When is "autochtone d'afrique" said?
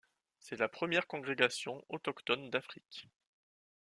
1.89-3.07